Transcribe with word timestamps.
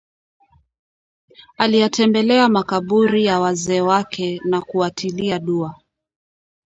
Aliyatembelea 1.57 2.49
makaburi 2.49 3.25
ya 3.25 3.39
wazee 3.39 3.81
wake 3.81 4.41
na 4.45 4.61
kuwatilia 4.61 5.39
dua 5.39 5.81